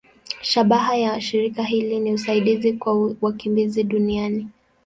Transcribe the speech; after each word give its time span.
Shabaha 0.41 0.95
ya 0.95 1.21
shirika 1.21 1.63
hili 1.63 1.99
ni 1.99 2.13
usaidizi 2.13 2.73
kwa 2.73 3.11
wakimbizi 3.21 3.83
duniani. 3.83 4.47